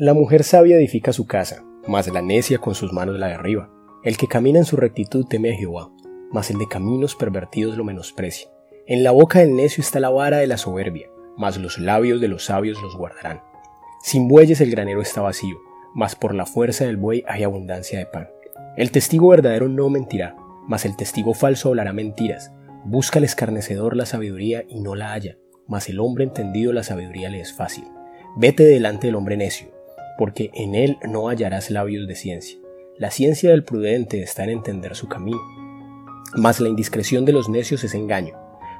La 0.00 0.14
mujer 0.14 0.44
sabia 0.44 0.76
edifica 0.76 1.12
su 1.12 1.26
casa, 1.26 1.64
mas 1.88 2.06
la 2.06 2.22
necia 2.22 2.58
con 2.58 2.76
sus 2.76 2.92
manos 2.92 3.18
la 3.18 3.26
derriba. 3.26 3.68
El 4.04 4.16
que 4.16 4.28
camina 4.28 4.60
en 4.60 4.64
su 4.64 4.76
rectitud 4.76 5.26
teme 5.26 5.50
a 5.50 5.56
Jehová, 5.56 5.90
mas 6.30 6.52
el 6.52 6.58
de 6.58 6.68
caminos 6.68 7.16
pervertidos 7.16 7.76
lo 7.76 7.82
menosprecia. 7.82 8.48
En 8.86 9.02
la 9.02 9.10
boca 9.10 9.40
del 9.40 9.56
necio 9.56 9.80
está 9.80 9.98
la 9.98 10.10
vara 10.10 10.36
de 10.36 10.46
la 10.46 10.56
soberbia, 10.56 11.08
mas 11.36 11.58
los 11.58 11.78
labios 11.78 12.20
de 12.20 12.28
los 12.28 12.44
sabios 12.44 12.80
los 12.80 12.96
guardarán. 12.96 13.40
Sin 14.00 14.28
bueyes 14.28 14.60
el 14.60 14.70
granero 14.70 15.02
está 15.02 15.20
vacío, 15.20 15.56
mas 15.96 16.14
por 16.14 16.32
la 16.32 16.46
fuerza 16.46 16.84
del 16.84 16.96
buey 16.96 17.24
hay 17.26 17.42
abundancia 17.42 17.98
de 17.98 18.06
pan. 18.06 18.28
El 18.76 18.92
testigo 18.92 19.30
verdadero 19.30 19.66
no 19.66 19.90
mentirá, 19.90 20.36
mas 20.68 20.84
el 20.84 20.94
testigo 20.94 21.34
falso 21.34 21.70
hablará 21.70 21.92
mentiras. 21.92 22.52
Busca 22.84 23.18
el 23.18 23.24
escarnecedor 23.24 23.96
la 23.96 24.06
sabiduría 24.06 24.62
y 24.68 24.78
no 24.78 24.94
la 24.94 25.12
halla, 25.12 25.38
mas 25.66 25.88
el 25.88 25.98
hombre 25.98 26.22
entendido 26.22 26.72
la 26.72 26.84
sabiduría 26.84 27.30
le 27.30 27.40
es 27.40 27.52
fácil. 27.52 27.82
Vete 28.36 28.62
delante 28.62 29.08
del 29.08 29.16
hombre 29.16 29.36
necio, 29.36 29.76
porque 30.18 30.50
en 30.52 30.74
él 30.74 30.98
no 31.08 31.28
hallarás 31.28 31.70
labios 31.70 32.08
de 32.08 32.16
ciencia. 32.16 32.58
La 32.98 33.12
ciencia 33.12 33.50
del 33.50 33.62
prudente 33.62 34.20
está 34.20 34.42
en 34.42 34.50
entender 34.50 34.96
su 34.96 35.08
camino. 35.08 35.40
Mas 36.34 36.60
la 36.60 36.68
indiscreción 36.68 37.24
de 37.24 37.32
los 37.32 37.48
necios 37.48 37.84
es 37.84 37.94
engaño. 37.94 38.34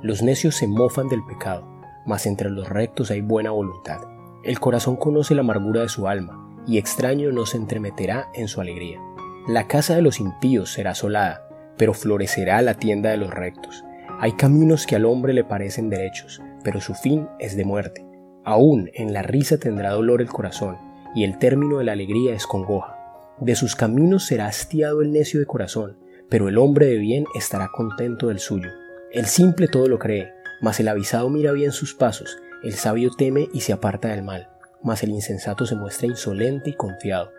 Los 0.00 0.22
necios 0.22 0.54
se 0.54 0.68
mofan 0.68 1.08
del 1.08 1.24
pecado, 1.24 1.66
mas 2.06 2.26
entre 2.26 2.48
los 2.50 2.68
rectos 2.68 3.10
hay 3.10 3.20
buena 3.20 3.50
voluntad. 3.50 4.00
El 4.44 4.60
corazón 4.60 4.96
conoce 4.96 5.34
la 5.34 5.40
amargura 5.40 5.80
de 5.80 5.88
su 5.88 6.06
alma, 6.06 6.62
y 6.66 6.78
extraño 6.78 7.32
no 7.32 7.44
se 7.44 7.56
entremeterá 7.56 8.28
en 8.34 8.46
su 8.46 8.60
alegría. 8.60 9.00
La 9.48 9.66
casa 9.66 9.96
de 9.96 10.02
los 10.02 10.20
impíos 10.20 10.72
será 10.72 10.92
asolada, 10.92 11.48
pero 11.76 11.92
florecerá 11.92 12.62
la 12.62 12.74
tienda 12.74 13.10
de 13.10 13.16
los 13.16 13.30
rectos. 13.30 13.84
Hay 14.20 14.32
caminos 14.32 14.86
que 14.86 14.96
al 14.96 15.04
hombre 15.04 15.32
le 15.32 15.44
parecen 15.44 15.90
derechos, 15.90 16.40
pero 16.62 16.80
su 16.80 16.94
fin 16.94 17.28
es 17.40 17.56
de 17.56 17.64
muerte. 17.64 18.06
Aún 18.44 18.90
en 18.94 19.12
la 19.12 19.22
risa 19.22 19.58
tendrá 19.58 19.90
dolor 19.90 20.20
el 20.20 20.28
corazón, 20.28 20.78
y 21.14 21.24
el 21.24 21.38
término 21.38 21.78
de 21.78 21.84
la 21.84 21.92
alegría 21.92 22.34
es 22.34 22.46
congoja. 22.46 22.96
De 23.40 23.56
sus 23.56 23.76
caminos 23.76 24.26
será 24.26 24.46
hastiado 24.46 25.02
el 25.02 25.12
necio 25.12 25.40
de 25.40 25.46
corazón, 25.46 25.96
pero 26.28 26.48
el 26.48 26.58
hombre 26.58 26.86
de 26.86 26.98
bien 26.98 27.24
estará 27.34 27.68
contento 27.72 28.28
del 28.28 28.38
suyo. 28.38 28.70
El 29.12 29.26
simple 29.26 29.68
todo 29.68 29.88
lo 29.88 29.98
cree, 29.98 30.32
mas 30.60 30.80
el 30.80 30.88
avisado 30.88 31.28
mira 31.30 31.52
bien 31.52 31.72
sus 31.72 31.94
pasos, 31.94 32.38
el 32.62 32.74
sabio 32.74 33.10
teme 33.16 33.48
y 33.52 33.60
se 33.60 33.72
aparta 33.72 34.08
del 34.08 34.22
mal, 34.22 34.48
mas 34.82 35.02
el 35.02 35.10
insensato 35.10 35.66
se 35.66 35.76
muestra 35.76 36.06
insolente 36.06 36.70
y 36.70 36.74
confiado. 36.74 37.30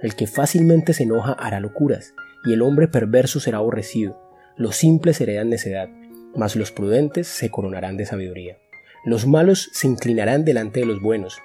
El 0.00 0.14
que 0.16 0.26
fácilmente 0.26 0.94
se 0.94 1.02
enoja 1.02 1.32
hará 1.32 1.60
locuras, 1.60 2.14
y 2.44 2.52
el 2.52 2.62
hombre 2.62 2.88
perverso 2.88 3.38
será 3.40 3.58
aborrecido. 3.58 4.18
Los 4.56 4.76
simples 4.76 5.20
heredan 5.20 5.50
necedad, 5.50 5.88
mas 6.34 6.56
los 6.56 6.72
prudentes 6.72 7.26
se 7.26 7.50
coronarán 7.50 7.96
de 7.96 8.06
sabiduría. 8.06 8.56
Los 9.04 9.26
malos 9.26 9.68
se 9.72 9.86
inclinarán 9.86 10.44
delante 10.44 10.80
de 10.80 10.86
los 10.86 11.00
buenos, 11.00 11.38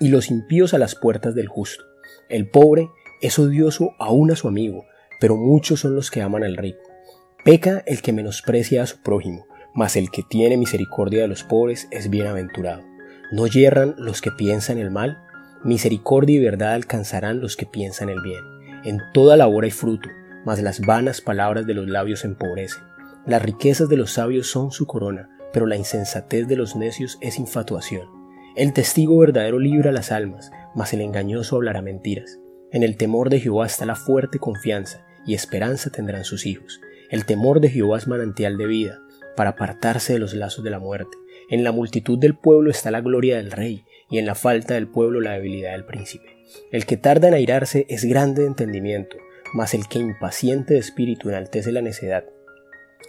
y 0.00 0.08
los 0.08 0.30
impíos 0.30 0.74
a 0.74 0.78
las 0.78 0.94
puertas 0.94 1.34
del 1.34 1.48
justo. 1.48 1.84
El 2.28 2.48
pobre 2.48 2.88
es 3.20 3.38
odioso 3.38 3.94
aún 3.98 4.30
a 4.30 4.36
su 4.36 4.48
amigo, 4.48 4.84
pero 5.20 5.36
muchos 5.36 5.80
son 5.80 5.94
los 5.94 6.10
que 6.10 6.22
aman 6.22 6.44
al 6.44 6.56
rico. 6.56 6.80
Peca 7.44 7.82
el 7.86 8.02
que 8.02 8.12
menosprecia 8.12 8.82
a 8.82 8.86
su 8.86 9.02
prójimo, 9.02 9.46
mas 9.74 9.96
el 9.96 10.10
que 10.10 10.22
tiene 10.22 10.56
misericordia 10.56 11.22
de 11.22 11.28
los 11.28 11.42
pobres 11.42 11.88
es 11.90 12.08
bienaventurado. 12.10 12.82
¿No 13.32 13.46
yerran 13.46 13.94
los 13.98 14.20
que 14.20 14.30
piensan 14.30 14.78
el 14.78 14.90
mal? 14.90 15.18
Misericordia 15.64 16.36
y 16.36 16.44
verdad 16.44 16.74
alcanzarán 16.74 17.40
los 17.40 17.56
que 17.56 17.66
piensan 17.66 18.08
el 18.08 18.20
bien. 18.20 18.42
En 18.84 19.00
toda 19.12 19.36
labor 19.36 19.64
hay 19.64 19.70
fruto, 19.70 20.08
mas 20.44 20.62
las 20.62 20.80
vanas 20.80 21.20
palabras 21.20 21.66
de 21.66 21.74
los 21.74 21.88
labios 21.88 22.24
empobrecen. 22.24 22.82
Las 23.26 23.42
riquezas 23.42 23.88
de 23.88 23.96
los 23.96 24.12
sabios 24.12 24.46
son 24.46 24.70
su 24.70 24.86
corona, 24.86 25.30
pero 25.52 25.66
la 25.66 25.76
insensatez 25.76 26.46
de 26.46 26.56
los 26.56 26.76
necios 26.76 27.16
es 27.22 27.38
infatuación. 27.38 28.06
El 28.56 28.72
testigo 28.72 29.18
verdadero 29.18 29.58
libra 29.58 29.90
las 29.90 30.12
almas, 30.12 30.52
mas 30.76 30.92
el 30.92 31.00
engañoso 31.00 31.56
hablará 31.56 31.82
mentiras. 31.82 32.38
En 32.70 32.84
el 32.84 32.96
temor 32.96 33.28
de 33.28 33.40
Jehová 33.40 33.66
está 33.66 33.84
la 33.84 33.96
fuerte 33.96 34.38
confianza, 34.38 35.04
y 35.26 35.34
esperanza 35.34 35.90
tendrán 35.90 36.24
sus 36.24 36.46
hijos. 36.46 36.80
El 37.10 37.26
temor 37.26 37.60
de 37.60 37.68
Jehová 37.68 37.98
es 37.98 38.06
manantial 38.06 38.56
de 38.56 38.66
vida, 38.66 39.00
para 39.34 39.50
apartarse 39.50 40.12
de 40.12 40.20
los 40.20 40.34
lazos 40.34 40.62
de 40.62 40.70
la 40.70 40.78
muerte. 40.78 41.16
En 41.50 41.64
la 41.64 41.72
multitud 41.72 42.16
del 42.16 42.36
pueblo 42.36 42.70
está 42.70 42.92
la 42.92 43.00
gloria 43.00 43.38
del 43.38 43.50
rey, 43.50 43.84
y 44.08 44.18
en 44.18 44.26
la 44.26 44.36
falta 44.36 44.74
del 44.74 44.86
pueblo 44.86 45.20
la 45.20 45.32
debilidad 45.32 45.72
del 45.72 45.84
príncipe. 45.84 46.36
El 46.70 46.86
que 46.86 46.96
tarda 46.96 47.26
en 47.26 47.34
airarse 47.34 47.86
es 47.88 48.04
grande 48.04 48.42
de 48.42 48.48
entendimiento, 48.48 49.16
mas 49.52 49.74
el 49.74 49.88
que 49.88 49.98
impaciente 49.98 50.74
de 50.74 50.80
espíritu 50.80 51.28
enaltece 51.28 51.72
la 51.72 51.82
necedad. 51.82 52.24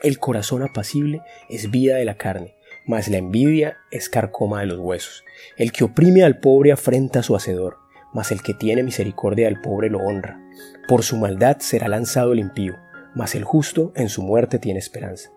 El 0.02 0.18
corazón 0.18 0.64
apacible 0.64 1.22
es 1.50 1.70
vida 1.70 1.98
de 1.98 2.06
la 2.06 2.18
carne, 2.18 2.56
mas 2.86 3.08
la 3.08 3.18
envidia 3.18 3.78
es 3.92 4.10
carcoma 4.10 4.62
de 4.62 4.68
los 4.68 4.80
huesos. 4.80 5.24
El 5.58 5.72
que 5.72 5.84
oprime 5.84 6.24
al 6.24 6.40
pobre 6.40 6.72
afrenta 6.72 7.20
a 7.20 7.24
su 7.24 7.36
hacedor, 7.36 7.78
mas 8.14 8.32
el 8.32 8.42
que 8.42 8.54
tiene 8.54 8.84
misericordia 8.84 9.48
del 9.48 9.62
pobre 9.62 9.90
lo 9.90 10.00
honra. 10.00 10.40
Por 10.88 11.04
su 11.04 11.18
maldad 11.18 11.58
será 11.60 11.88
lanzado 11.88 12.34
el 12.34 12.40
impío, 12.40 12.76
mas 13.14 13.36
el 13.36 13.44
justo 13.44 13.92
en 13.96 14.10
su 14.10 14.22
muerte 14.22 14.60
tiene 14.60 14.80
esperanza. 14.80 15.32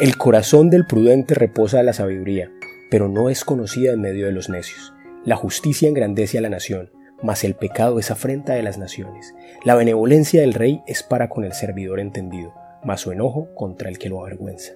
El 0.00 0.16
corazón 0.16 0.70
del 0.70 0.86
prudente 0.86 1.34
reposa 1.34 1.82
la 1.82 1.92
sabiduría, 1.92 2.50
pero 2.90 3.08
no 3.08 3.30
es 3.30 3.44
conocida 3.44 3.92
en 3.92 4.00
medio 4.00 4.26
de 4.26 4.32
los 4.32 4.48
necios. 4.48 4.92
La 5.24 5.36
justicia 5.36 5.88
engrandece 5.88 6.38
a 6.38 6.40
la 6.40 6.48
nación, 6.48 6.90
mas 7.22 7.44
el 7.44 7.54
pecado 7.54 7.98
es 7.98 8.10
afrenta 8.10 8.54
de 8.54 8.62
las 8.62 8.78
naciones. 8.78 9.34
La 9.64 9.74
benevolencia 9.74 10.40
del 10.40 10.54
rey 10.54 10.82
es 10.86 11.02
para 11.02 11.28
con 11.28 11.44
el 11.44 11.52
servidor 11.52 12.00
entendido, 12.00 12.52
mas 12.82 13.02
su 13.02 13.12
enojo 13.12 13.48
contra 13.54 13.88
el 13.88 13.98
que 13.98 14.08
lo 14.08 14.20
avergüenza. 14.20 14.72